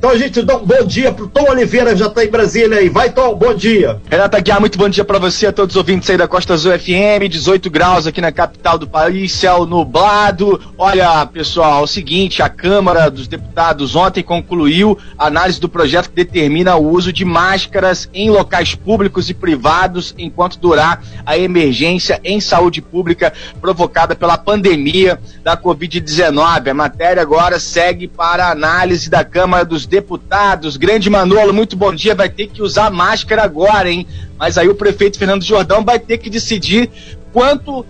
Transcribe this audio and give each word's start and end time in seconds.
Então 0.00 0.12
a 0.12 0.16
gente 0.16 0.40
dá 0.40 0.56
um 0.56 0.64
bom 0.64 0.82
dia 0.86 1.12
pro 1.12 1.28
Tom 1.28 1.50
Oliveira, 1.50 1.94
já 1.94 2.08
tá 2.08 2.24
em 2.24 2.30
Brasília 2.30 2.78
aí. 2.78 2.88
Vai, 2.88 3.10
Tom, 3.10 3.34
bom 3.34 3.52
dia. 3.52 4.00
Renata 4.10 4.40
Guiar, 4.40 4.58
muito 4.58 4.78
bom 4.78 4.88
dia 4.88 5.04
para 5.04 5.18
você, 5.18 5.48
a 5.48 5.52
todos 5.52 5.76
os 5.76 5.76
ouvintes 5.76 6.08
aí 6.08 6.16
da 6.16 6.26
Costa 6.26 6.54
Azul 6.54 6.72
FM, 6.72 7.28
18 7.28 7.68
graus 7.68 8.06
aqui 8.06 8.18
na 8.18 8.32
capital 8.32 8.78
do 8.78 8.86
país, 8.86 9.30
céu 9.30 9.66
nublado. 9.66 10.58
Olha, 10.78 11.26
pessoal, 11.26 11.80
é 11.80 11.84
o 11.84 11.86
seguinte, 11.86 12.42
a 12.42 12.48
Câmara 12.48 13.10
dos 13.10 13.28
Deputados 13.28 13.94
ontem 13.94 14.22
concluiu 14.22 14.96
a 15.18 15.26
análise 15.26 15.60
do 15.60 15.68
projeto 15.68 16.08
que 16.08 16.16
determina 16.16 16.76
o 16.76 16.88
uso 16.88 17.12
de 17.12 17.26
máscaras 17.26 18.08
em 18.14 18.30
locais 18.30 18.74
públicos 18.74 19.28
e 19.28 19.34
privados 19.34 20.14
enquanto 20.16 20.58
durar 20.58 21.02
a 21.26 21.36
emergência 21.36 22.18
em 22.24 22.40
saúde 22.40 22.80
pública 22.80 23.34
provocada 23.60 24.16
pela 24.16 24.38
pandemia 24.38 25.20
da 25.44 25.58
Covid-19. 25.58 26.70
A 26.70 26.74
matéria 26.74 27.20
agora 27.20 27.60
segue 27.60 28.08
para 28.08 28.46
a 28.46 28.52
análise 28.52 29.10
da 29.10 29.22
Câmara 29.22 29.62
dos 29.62 29.89
deputados. 29.90 30.76
Grande 30.76 31.10
Manolo, 31.10 31.52
muito 31.52 31.76
bom 31.76 31.92
dia. 31.92 32.14
Vai 32.14 32.30
ter 32.30 32.46
que 32.46 32.62
usar 32.62 32.90
máscara 32.90 33.42
agora, 33.42 33.90
hein? 33.90 34.06
Mas 34.38 34.56
aí 34.56 34.68
o 34.68 34.74
prefeito 34.74 35.18
Fernando 35.18 35.42
Jordão 35.42 35.84
vai 35.84 35.98
ter 35.98 36.18
que 36.18 36.30
decidir 36.30 36.88
quanto 37.32 37.84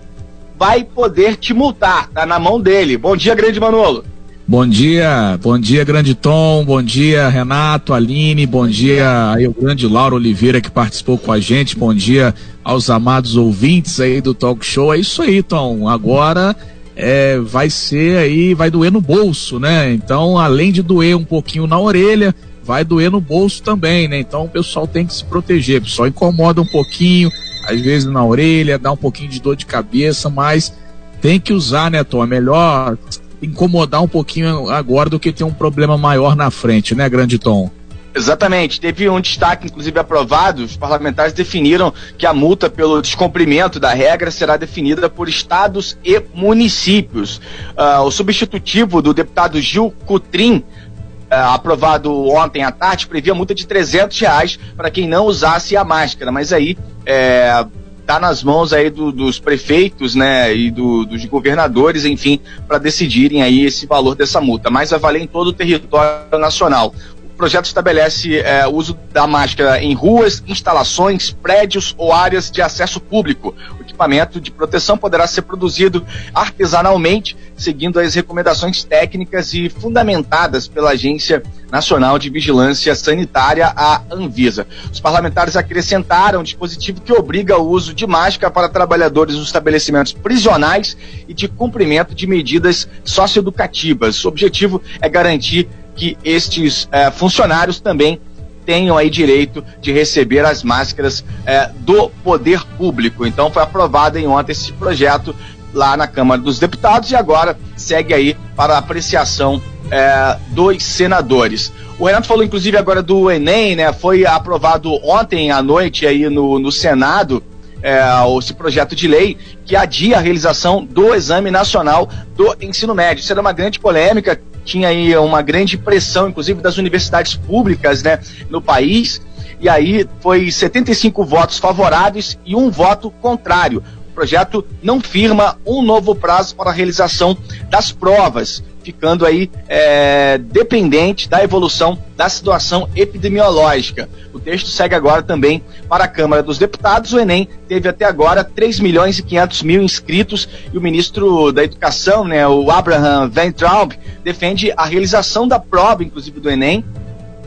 vai 0.57 0.83
poder 0.83 1.37
te 1.37 1.53
multar. 1.53 2.09
Tá 2.09 2.25
na 2.25 2.39
mão 2.39 2.59
dele. 2.59 2.97
Bom 2.97 3.15
dia, 3.15 3.35
Grande 3.35 3.59
Manolo. 3.59 4.03
Bom 4.47 4.67
dia, 4.67 5.39
bom 5.41 5.57
dia, 5.57 5.85
grande 5.85 6.13
Tom, 6.13 6.65
bom 6.65 6.81
dia, 6.81 7.29
Renato, 7.29 7.93
Aline, 7.93 8.45
bom 8.45 8.67
dia 8.67 9.31
aí 9.31 9.47
o 9.47 9.53
grande 9.53 9.87
Lauro 9.87 10.17
Oliveira 10.17 10.59
que 10.59 10.69
participou 10.69 11.17
com 11.17 11.31
a 11.31 11.39
gente, 11.39 11.77
bom 11.77 11.93
dia 11.93 12.35
aos 12.61 12.89
amados 12.89 13.37
ouvintes 13.37 14.01
aí 14.01 14.19
do 14.19 14.33
Talk 14.33 14.65
Show. 14.65 14.93
É 14.93 14.97
isso 14.97 15.21
aí, 15.21 15.41
Tom. 15.41 15.87
Agora 15.87 16.53
é, 16.95 17.39
vai 17.39 17.69
ser 17.69 18.17
aí, 18.17 18.53
vai 18.53 18.69
doer 18.69 18.91
no 18.91 19.01
bolso, 19.01 19.59
né? 19.59 19.93
Então, 19.93 20.37
além 20.37 20.71
de 20.71 20.81
doer 20.81 21.15
um 21.15 21.23
pouquinho 21.23 21.67
na 21.67 21.79
orelha, 21.79 22.35
vai 22.63 22.83
doer 22.83 23.11
no 23.11 23.19
bolso 23.19 23.61
também, 23.63 24.07
né? 24.07 24.19
Então 24.19 24.45
o 24.45 24.49
pessoal 24.49 24.87
tem 24.87 25.05
que 25.05 25.13
se 25.13 25.25
proteger. 25.25 25.81
O 25.81 25.83
pessoal 25.83 26.07
incomoda 26.07 26.61
um 26.61 26.65
pouquinho, 26.65 27.29
às 27.67 27.79
vezes 27.81 28.07
na 28.07 28.23
orelha, 28.23 28.77
dá 28.77 28.91
um 28.91 28.97
pouquinho 28.97 29.29
de 29.29 29.41
dor 29.41 29.55
de 29.55 29.65
cabeça, 29.65 30.29
mas 30.29 30.73
tem 31.21 31.39
que 31.39 31.53
usar, 31.53 31.91
né, 31.91 32.03
Tom? 32.03 32.23
É 32.23 32.27
melhor 32.27 32.97
incomodar 33.41 34.01
um 34.03 34.07
pouquinho 34.07 34.69
agora 34.69 35.09
do 35.09 35.19
que 35.19 35.31
ter 35.31 35.43
um 35.43 35.53
problema 35.53 35.97
maior 35.97 36.35
na 36.35 36.51
frente, 36.51 36.93
né, 36.93 37.09
grande 37.09 37.39
Tom? 37.39 37.69
Exatamente. 38.13 38.79
Teve 38.79 39.09
um 39.09 39.21
destaque, 39.21 39.67
inclusive 39.67 39.97
aprovado. 39.99 40.63
Os 40.63 40.75
parlamentares 40.75 41.33
definiram 41.33 41.93
que 42.17 42.25
a 42.25 42.33
multa 42.33 42.69
pelo 42.69 43.01
descumprimento 43.01 43.79
da 43.79 43.93
regra 43.93 44.29
será 44.29 44.57
definida 44.57 45.09
por 45.09 45.29
estados 45.29 45.97
e 46.03 46.21
municípios. 46.33 47.37
Uh, 47.77 48.01
o 48.03 48.11
substitutivo 48.11 49.01
do 49.01 49.13
deputado 49.13 49.59
Gil 49.61 49.93
Cutrim, 50.05 50.57
uh, 50.57 51.53
aprovado 51.53 52.13
ontem 52.29 52.63
à 52.63 52.71
tarde, 52.71 53.07
previa 53.07 53.33
multa 53.33 53.55
de 53.55 53.65
300 53.65 54.19
reais 54.19 54.59
para 54.75 54.91
quem 54.91 55.07
não 55.07 55.25
usasse 55.25 55.77
a 55.77 55.83
máscara. 55.83 56.31
Mas 56.31 56.51
aí 56.51 56.77
é, 57.05 57.65
tá 58.05 58.19
nas 58.19 58.43
mãos 58.43 58.73
aí 58.73 58.89
do, 58.89 59.09
dos 59.09 59.39
prefeitos, 59.39 60.15
né, 60.15 60.53
e 60.53 60.69
do, 60.69 61.05
dos 61.05 61.23
governadores, 61.25 62.03
enfim, 62.03 62.41
para 62.67 62.77
decidirem 62.77 63.41
aí 63.41 63.65
esse 63.65 63.85
valor 63.85 64.15
dessa 64.15 64.41
multa. 64.41 64.69
Mas 64.69 64.89
vai 64.89 64.99
valer 64.99 65.21
em 65.21 65.27
todo 65.27 65.47
o 65.47 65.53
território 65.53 66.37
nacional 66.37 66.93
projeto 67.41 67.65
estabelece 67.65 68.37
é, 68.37 68.67
o 68.67 68.75
uso 68.75 68.95
da 69.11 69.25
máscara 69.25 69.81
em 69.81 69.95
ruas, 69.95 70.43
instalações, 70.45 71.31
prédios 71.31 71.95
ou 71.97 72.13
áreas 72.13 72.51
de 72.51 72.61
acesso 72.61 72.99
público. 72.99 73.55
O 73.79 73.81
equipamento 73.81 74.39
de 74.39 74.51
proteção 74.51 74.95
poderá 74.95 75.25
ser 75.25 75.41
produzido 75.41 76.05
artesanalmente, 76.35 77.35
seguindo 77.57 77.99
as 77.99 78.13
recomendações 78.13 78.83
técnicas 78.83 79.55
e 79.55 79.69
fundamentadas 79.69 80.67
pela 80.67 80.91
Agência 80.91 81.41
Nacional 81.71 82.19
de 82.19 82.29
Vigilância 82.29 82.93
Sanitária, 82.93 83.73
a 83.75 84.03
Anvisa. 84.11 84.67
Os 84.91 84.99
parlamentares 84.99 85.55
acrescentaram 85.55 86.41
um 86.41 86.43
dispositivo 86.43 87.01
que 87.01 87.11
obriga 87.11 87.57
o 87.57 87.67
uso 87.67 87.91
de 87.91 88.05
máscara 88.05 88.51
para 88.51 88.69
trabalhadores 88.69 89.35
dos 89.35 89.47
estabelecimentos 89.47 90.13
prisionais 90.13 90.95
e 91.27 91.33
de 91.33 91.47
cumprimento 91.47 92.13
de 92.13 92.27
medidas 92.27 92.87
socioeducativas. 93.03 94.23
O 94.23 94.27
objetivo 94.27 94.79
é 95.01 95.09
garantir 95.09 95.67
que 96.01 96.17
estes 96.23 96.89
é, 96.91 97.11
funcionários 97.11 97.79
também 97.79 98.19
tenham 98.65 98.97
aí 98.97 99.07
direito 99.07 99.63
de 99.79 99.91
receber 99.91 100.43
as 100.43 100.63
máscaras 100.63 101.23
é, 101.45 101.69
do 101.77 102.09
poder 102.23 102.65
público. 102.75 103.23
Então 103.23 103.51
foi 103.51 103.61
aprovado 103.61 104.17
em 104.17 104.25
ontem 104.25 104.51
esse 104.51 104.73
projeto 104.73 105.35
lá 105.71 105.95
na 105.95 106.07
Câmara 106.07 106.41
dos 106.41 106.57
Deputados 106.57 107.11
e 107.11 107.15
agora 107.15 107.55
segue 107.77 108.15
aí 108.15 108.35
para 108.55 108.79
apreciação 108.79 109.61
é, 109.91 110.37
dos 110.47 110.83
senadores. 110.83 111.71
O 111.99 112.07
Renato 112.07 112.25
falou 112.25 112.43
inclusive 112.43 112.75
agora 112.75 113.03
do 113.03 113.29
Enem, 113.29 113.75
né? 113.75 113.93
Foi 113.93 114.25
aprovado 114.25 114.91
ontem 115.07 115.51
à 115.51 115.61
noite 115.61 116.07
aí 116.07 116.27
no, 116.31 116.57
no 116.57 116.71
Senado 116.71 117.43
é, 117.83 117.99
esse 118.39 118.55
projeto 118.55 118.95
de 118.95 119.07
lei 119.07 119.37
que 119.65 119.75
adia 119.75 120.17
a 120.17 120.19
realização 120.19 120.83
do 120.83 121.13
Exame 121.13 121.51
Nacional 121.51 122.09
do 122.35 122.55
Ensino 122.59 122.95
Médio. 122.95 123.21
Isso 123.21 123.31
era 123.31 123.41
uma 123.41 123.53
grande 123.53 123.79
polêmica, 123.79 124.41
tinha 124.63 124.89
aí 124.89 125.15
uma 125.17 125.41
grande 125.41 125.77
pressão, 125.77 126.29
inclusive 126.29 126.61
das 126.61 126.77
universidades 126.77 127.35
públicas 127.35 128.03
né, 128.03 128.19
no 128.49 128.61
país, 128.61 129.21
e 129.59 129.69
aí 129.69 130.07
foi 130.19 130.49
75 130.49 131.23
votos 131.23 131.57
favoráveis 131.59 132.37
e 132.45 132.55
um 132.55 132.69
voto 132.69 133.11
contrário. 133.11 133.83
O 134.09 134.13
projeto 134.13 134.65
não 134.81 134.99
firma 134.99 135.57
um 135.65 135.81
novo 135.81 136.15
prazo 136.15 136.55
para 136.55 136.71
a 136.71 136.73
realização 136.73 137.37
das 137.69 137.91
provas 137.91 138.63
ficando 138.83 139.25
aí 139.25 139.49
é, 139.67 140.37
dependente 140.37 141.29
da 141.29 141.43
evolução 141.43 141.97
da 142.15 142.29
situação 142.29 142.89
epidemiológica. 142.95 144.09
O 144.33 144.39
texto 144.39 144.69
segue 144.69 144.95
agora 144.95 145.23
também 145.23 145.63
para 145.89 146.03
a 146.03 146.07
Câmara 146.07 146.43
dos 146.43 146.57
Deputados. 146.57 147.13
O 147.13 147.19
Enem 147.19 147.47
teve 147.67 147.87
até 147.87 148.05
agora 148.05 148.43
3 148.43 148.79
milhões 148.79 149.19
e 149.19 149.23
500 149.23 149.63
mil 149.63 149.81
inscritos 149.81 150.47
e 150.73 150.77
o 150.77 150.81
ministro 150.81 151.51
da 151.51 151.63
Educação, 151.63 152.23
né, 152.23 152.47
o 152.47 152.69
Abraham 152.69 153.31
Weintraub, 153.35 153.93
defende 154.23 154.71
a 154.75 154.85
realização 154.85 155.47
da 155.47 155.59
prova, 155.59 156.03
inclusive 156.03 156.39
do 156.39 156.49
Enem, 156.49 156.83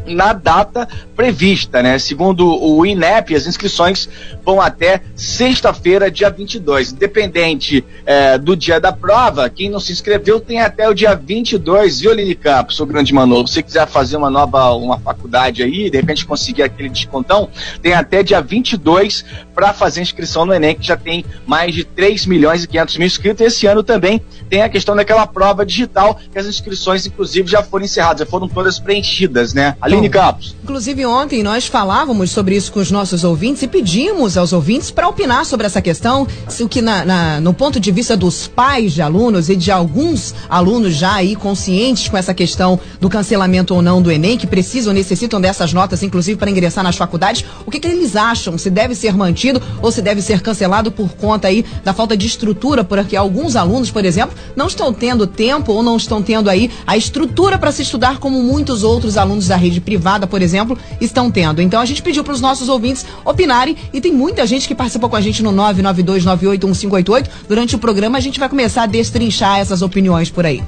na 0.07 0.33
data 0.33 0.89
prevista, 1.17 1.83
né? 1.83 1.99
Segundo 1.99 2.47
o 2.47 2.85
INEP, 2.85 3.35
as 3.35 3.47
inscrições 3.47 4.09
vão 4.45 4.61
até 4.61 5.01
sexta-feira, 5.15 6.11
dia 6.11 6.31
22. 6.31 6.93
Independente 6.93 7.85
é, 8.05 8.37
do 8.39 8.57
dia 8.57 8.81
da 8.81 8.93
prova, 8.93 9.49
quem 9.49 9.71
não 9.71 9.81
se 9.81 9.93
inscreveu 9.93 10.41
tem 10.41 10.61
até 10.61 10.89
o 10.89 10.95
dia 10.95 11.15
22, 11.15 12.01
viu, 12.01 12.13
Lili 12.13 12.35
Campos, 12.35 12.79
o 12.81 12.87
grande 12.87 13.13
Manolo? 13.13 13.47
Se 13.47 13.55
você 13.55 13.63
quiser 13.63 13.87
fazer 13.87 14.17
uma 14.17 14.31
nova 14.31 14.73
uma 14.73 14.99
faculdade 14.99 15.63
aí, 15.63 15.91
de 15.91 15.97
repente 15.97 16.27
conseguir 16.27 16.63
aquele 16.63 16.89
descontão, 16.89 17.49
tem 17.83 17.93
até 17.95 18.23
dia 18.23 18.41
22 18.41 19.25
para 19.55 19.73
fazer 19.73 20.01
inscrição 20.01 20.45
no 20.45 20.53
Enem, 20.53 20.75
que 20.75 20.87
já 20.87 20.97
tem 20.97 21.25
mais 21.47 21.75
de 21.75 21.85
3 21.85 22.27
milhões 22.27 22.65
e 22.65 22.69
500 22.69 22.97
mil 22.99 23.07
inscritos. 23.07 23.47
Esse 23.47 23.67
ano 23.67 23.83
também 23.83 24.21
tem 24.49 24.63
a 24.63 24.69
questão 24.69 24.97
daquela 24.97 25.27
prova 25.27 25.65
digital, 25.65 26.19
que 26.33 26.39
as 26.39 26.47
inscrições, 26.47 27.07
inclusive, 27.07 27.49
já 27.49 27.63
foram 27.63 27.85
encerradas, 27.85 28.21
já 28.21 28.27
foram 28.27 28.49
todas 28.49 28.79
preenchidas, 28.79 29.55
né? 29.55 29.77
Aline 29.95 30.09
Campos. 30.09 30.55
Inclusive, 30.63 31.07
ontem 31.07 31.43
nós 31.43 31.67
falávamos 31.67 32.31
sobre 32.31 32.57
isso 32.57 32.73
com 32.73 32.81
os 32.81 32.91
nossos 32.91 33.23
ouvintes 33.23 33.63
e 33.63 33.69
pedimos 33.69 34.37
aos 34.37 34.53
ouvintes 34.53 34.91
para 34.91 35.09
opinar 35.09 35.47
sobre 35.47 35.67
essa 35.67 35.81
questão, 35.81 36.27
se 36.49 36.63
o 36.65 36.69
que 36.69 36.83
na, 36.83 37.05
na, 37.05 37.41
no 37.41 37.55
ponto 37.55 37.79
de 37.79 37.93
vista 37.93 38.17
dos 38.17 38.47
pais 38.47 38.93
de 38.93 39.03
alunos 39.03 39.49
e 39.49 39.57
de 39.57 39.71
alguns 39.71 40.35
alunos 40.49 40.95
já 40.95 41.15
aí 41.15 41.37
conscientes 41.37 42.09
com 42.09 42.17
essa 42.17 42.35
questão 42.35 42.81
do 43.01 43.09
cancelamento 43.09 43.75
ou 43.75 43.83
não 43.83 44.03
do 44.03 44.11
Enem, 44.11 44.37
que 44.37 44.47
precisam, 44.47 44.93
necessitam 44.93 45.41
dessas 45.41 45.73
notas, 45.73 46.03
inclusive 46.03 46.39
para 46.39 46.51
ingressar 46.51 46.83
nas 46.83 46.97
faculdades, 46.97 47.45
o 47.67 47.71
que, 47.71 47.79
que 47.79 47.87
eles 47.87 48.17
acham? 48.17 48.59
Se 48.59 48.71
deve 48.71 48.95
ser 48.95 49.15
mantido 49.17 49.63
ou 49.81 49.93
se 49.93 50.03
deve 50.03 50.23
ser 50.23 50.41
cancelado 50.41 50.91
por 50.91 51.11
conta 51.11 51.49
aí 51.49 51.65
da 51.85 51.93
falta 51.93 52.17
de 52.17 52.27
estrutura, 52.27 52.83
porque 52.83 53.17
alguns 53.17 53.55
alunos, 53.55 53.91
por 53.91 54.05
exemplo, 54.05 54.35
não 54.57 54.67
estão 54.67 54.93
tendo 54.93 55.27
tempo 55.27 55.73
ou 55.73 55.83
não 55.83 55.97
estão 55.97 56.23
tendo 56.23 56.51
aí 56.51 56.71
a 56.87 56.97
estrutura 56.97 57.59
para 57.59 57.71
se 57.71 57.83
estudar 57.83 58.19
como 58.19 58.43
muitos 58.43 58.83
outros 58.83 59.17
alunos 59.17 59.47
da 59.47 59.57
rede 59.57 59.84
privada, 59.85 60.27
por 60.27 60.43
exemplo, 60.43 60.77
estão 61.01 61.31
tendo. 61.31 61.61
Então 61.63 61.81
a 61.81 61.85
gente 61.85 62.03
pediu 62.03 62.25
para 62.25 62.33
os 62.33 62.41
nossos 62.41 62.69
ouvintes 62.69 63.05
opinarem 63.25 63.77
e 63.93 64.01
tem 64.01 64.13
muita 64.13 64.47
gente 64.47 64.67
que 64.67 64.75
participou 64.75 65.09
com 65.09 65.17
a 65.17 65.21
gente 65.21 65.43
no 65.43 65.53
992981588. 65.53 67.29
Durante 67.49 67.77
o 67.77 67.79
programa 67.79 68.19
a 68.19 68.21
gente 68.21 68.41
vai 68.41 68.49
começar 68.49 68.85
a 68.85 68.87
destrinchar 68.87 69.59
essas 69.59 69.83
opiniões 69.83 70.31
por 70.31 70.47
aí. 70.47 70.63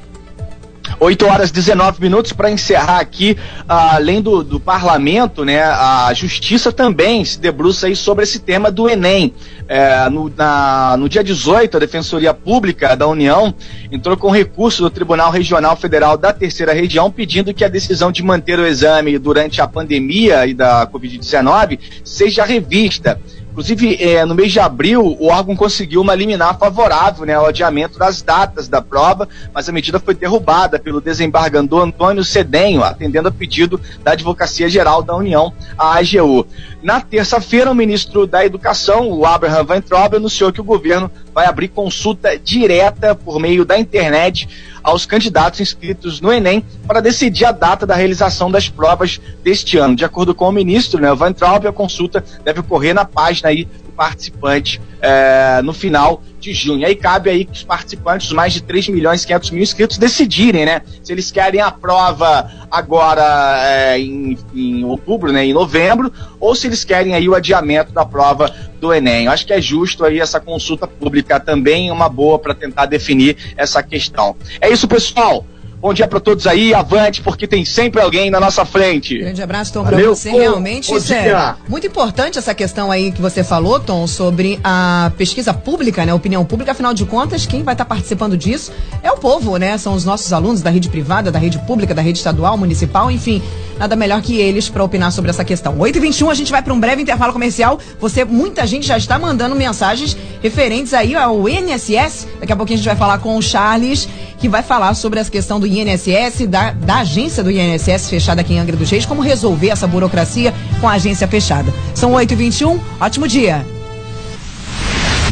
8 0.98 1.26
horas 1.26 1.50
19 1.50 2.00
minutos 2.00 2.32
para 2.32 2.50
encerrar 2.50 3.00
aqui, 3.00 3.36
além 3.68 4.22
do, 4.22 4.42
do 4.42 4.58
parlamento, 4.58 5.44
né, 5.44 5.62
a 5.62 6.10
justiça 6.14 6.72
também 6.72 7.24
se 7.24 7.38
debruça 7.38 7.86
aí 7.86 7.94
sobre 7.94 8.24
esse 8.24 8.38
tema 8.38 8.70
do 8.70 8.88
Enem. 8.88 9.32
É, 9.68 10.08
no, 10.08 10.32
na, 10.34 10.96
no 10.96 11.08
dia 11.08 11.24
18, 11.24 11.76
a 11.76 11.80
Defensoria 11.80 12.32
Pública 12.32 12.96
da 12.96 13.06
União 13.06 13.52
entrou 13.90 14.16
com 14.16 14.30
recurso 14.30 14.82
do 14.82 14.90
Tribunal 14.90 15.30
Regional 15.30 15.76
Federal 15.76 16.16
da 16.16 16.32
Terceira 16.32 16.72
Região 16.72 17.10
pedindo 17.10 17.52
que 17.52 17.64
a 17.64 17.68
decisão 17.68 18.12
de 18.12 18.22
manter 18.22 18.58
o 18.58 18.66
exame 18.66 19.18
durante 19.18 19.60
a 19.60 19.66
pandemia 19.66 20.46
e 20.46 20.54
da 20.54 20.86
Covid-19 20.86 21.78
seja 22.04 22.44
revista 22.44 23.20
Inclusive, 23.56 23.96
é, 24.04 24.22
no 24.26 24.34
mês 24.34 24.52
de 24.52 24.60
abril, 24.60 25.16
o 25.18 25.28
órgão 25.28 25.56
conseguiu 25.56 26.02
uma 26.02 26.14
liminar 26.14 26.58
favorável 26.58 27.24
né, 27.24 27.32
ao 27.32 27.46
adiamento 27.46 27.98
das 27.98 28.20
datas 28.20 28.68
da 28.68 28.82
prova, 28.82 29.26
mas 29.54 29.66
a 29.66 29.72
medida 29.72 29.98
foi 29.98 30.14
derrubada 30.14 30.78
pelo 30.78 31.00
desembargador 31.00 31.82
Antônio 31.82 32.22
Cedenho, 32.22 32.84
atendendo 32.84 33.28
a 33.28 33.32
pedido 33.32 33.80
da 34.04 34.12
Advocacia 34.12 34.68
Geral 34.68 35.02
da 35.02 35.16
União, 35.16 35.54
a 35.78 35.96
AGU. 35.96 36.46
Na 36.82 37.00
terça-feira, 37.00 37.70
o 37.70 37.74
ministro 37.74 38.26
da 38.26 38.44
Educação, 38.44 39.08
o 39.10 39.24
Abraham 39.24 39.64
Weintraub, 39.70 40.16
anunciou 40.16 40.52
que 40.52 40.60
o 40.60 40.64
governo 40.64 41.10
vai 41.36 41.44
abrir 41.44 41.68
consulta 41.68 42.38
direta 42.38 43.14
por 43.14 43.38
meio 43.38 43.62
da 43.62 43.78
internet 43.78 44.48
aos 44.82 45.04
candidatos 45.04 45.60
inscritos 45.60 46.18
no 46.18 46.32
Enem 46.32 46.64
para 46.86 47.02
decidir 47.02 47.44
a 47.44 47.52
data 47.52 47.84
da 47.84 47.94
realização 47.94 48.50
das 48.50 48.70
provas 48.70 49.20
deste 49.44 49.76
ano. 49.76 49.94
De 49.94 50.02
acordo 50.02 50.34
com 50.34 50.48
o 50.48 50.52
ministro, 50.52 50.98
né, 50.98 51.14
Van 51.14 51.34
Traub, 51.34 51.66
a 51.66 51.72
consulta 51.72 52.24
deve 52.42 52.60
ocorrer 52.60 52.94
na 52.94 53.04
página 53.04 53.50
aí 53.50 53.68
participante 53.96 54.80
é, 55.00 55.60
no 55.62 55.72
final 55.72 56.22
de 56.38 56.52
junho. 56.52 56.86
Aí 56.86 56.94
cabe 56.94 57.30
aí 57.30 57.44
que 57.44 57.52
os 57.52 57.64
participantes, 57.64 58.30
mais 58.32 58.52
de 58.52 58.62
3 58.62 58.88
milhões 58.88 59.22
e 59.22 59.26
500 59.26 59.50
mil 59.50 59.62
inscritos, 59.62 59.98
decidirem, 59.98 60.66
né? 60.66 60.82
Se 61.02 61.12
eles 61.12 61.30
querem 61.30 61.60
a 61.60 61.70
prova 61.70 62.50
agora 62.70 63.56
é, 63.64 63.98
em, 63.98 64.38
em, 64.54 64.84
outubro, 64.84 65.32
né? 65.32 65.44
Em 65.44 65.52
novembro, 65.52 66.12
ou 66.38 66.54
se 66.54 66.66
eles 66.66 66.84
querem 66.84 67.14
aí 67.14 67.28
o 67.28 67.34
adiamento 67.34 67.92
da 67.92 68.04
prova 68.04 68.54
do 68.80 68.92
Enem. 68.92 69.26
Eu 69.26 69.32
acho 69.32 69.46
que 69.46 69.52
é 69.52 69.60
justo 69.60 70.04
aí 70.04 70.20
essa 70.20 70.38
consulta 70.38 70.86
pública 70.86 71.40
também, 71.40 71.90
uma 71.90 72.08
boa 72.08 72.38
para 72.38 72.54
tentar 72.54 72.86
definir 72.86 73.36
essa 73.56 73.82
questão. 73.82 74.36
É 74.60 74.70
isso, 74.70 74.86
pessoal. 74.86 75.44
Bom 75.86 75.94
dia 75.94 76.08
para 76.08 76.18
todos 76.18 76.48
aí, 76.48 76.74
avante, 76.74 77.22
porque 77.22 77.46
tem 77.46 77.64
sempre 77.64 78.00
alguém 78.00 78.28
na 78.28 78.40
nossa 78.40 78.64
frente. 78.64 79.18
Grande 79.18 79.40
abraço, 79.40 79.72
Tom, 79.72 79.84
para 79.84 79.96
você. 79.96 80.32
Realmente, 80.32 80.92
isso 80.92 81.14
é 81.14 81.54
muito 81.68 81.86
importante 81.86 82.40
essa 82.40 82.52
questão 82.52 82.90
aí 82.90 83.12
que 83.12 83.22
você 83.22 83.44
falou, 83.44 83.78
Tom, 83.78 84.04
sobre 84.08 84.58
a 84.64 85.12
pesquisa 85.16 85.54
pública, 85.54 86.04
né? 86.04 86.12
Opinião 86.12 86.44
pública, 86.44 86.72
afinal 86.72 86.92
de 86.92 87.04
contas, 87.04 87.46
quem 87.46 87.62
vai 87.62 87.74
estar 87.74 87.84
tá 87.84 87.88
participando 87.88 88.36
disso 88.36 88.72
é 89.00 89.12
o 89.12 89.16
povo, 89.16 89.58
né? 89.58 89.78
São 89.78 89.94
os 89.94 90.04
nossos 90.04 90.32
alunos 90.32 90.60
da 90.60 90.70
rede 90.70 90.88
privada, 90.88 91.30
da 91.30 91.38
rede 91.38 91.60
pública, 91.60 91.94
da 91.94 92.02
rede 92.02 92.18
estadual, 92.18 92.58
municipal, 92.58 93.08
enfim 93.08 93.40
nada 93.78 93.96
melhor 93.96 94.20
que 94.22 94.38
eles 94.38 94.68
para 94.68 94.82
opinar 94.82 95.12
sobre 95.12 95.30
essa 95.30 95.44
questão. 95.44 95.76
8h21, 95.78 96.30
a 96.30 96.34
gente 96.34 96.50
vai 96.50 96.62
para 96.62 96.72
um 96.72 96.80
breve 96.80 97.02
intervalo 97.02 97.32
comercial. 97.32 97.78
Você, 98.00 98.24
muita 98.24 98.66
gente 98.66 98.86
já 98.86 98.96
está 98.96 99.18
mandando 99.18 99.54
mensagens 99.54 100.16
referentes 100.42 100.94
aí 100.94 101.14
ao 101.14 101.48
INSS. 101.48 102.26
Daqui 102.40 102.52
a 102.52 102.56
pouquinho 102.56 102.76
a 102.76 102.78
gente 102.78 102.88
vai 102.88 102.96
falar 102.96 103.18
com 103.18 103.36
o 103.36 103.42
Charles, 103.42 104.08
que 104.38 104.48
vai 104.48 104.62
falar 104.62 104.94
sobre 104.94 105.20
essa 105.20 105.30
questão 105.30 105.58
do 105.60 105.66
INSS, 105.66 106.46
da, 106.48 106.72
da 106.72 106.96
agência 106.98 107.42
do 107.42 107.50
INSS 107.50 108.08
fechada 108.08 108.40
aqui 108.40 108.54
em 108.54 108.58
Angra 108.58 108.76
dos 108.76 108.90
Reis, 108.90 109.06
como 109.06 109.20
resolver 109.22 109.70
essa 109.70 109.86
burocracia 109.86 110.54
com 110.80 110.88
a 110.88 110.92
agência 110.92 111.26
fechada. 111.28 111.72
São 111.94 112.12
8h21, 112.12 112.80
ótimo 113.00 113.28
dia. 113.28 113.64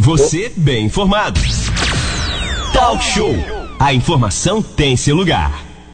Você 0.00 0.52
bem 0.56 0.86
informado. 0.86 1.40
Talk 2.72 3.02
Show. 3.02 3.34
A 3.78 3.94
informação 3.94 4.60
tem 4.60 4.96
seu 4.96 5.16
lugar. 5.16 5.63